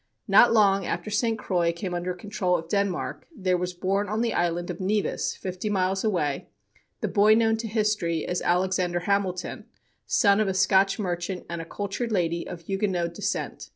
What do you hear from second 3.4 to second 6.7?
was born on the island of Nevis, fifty miles away,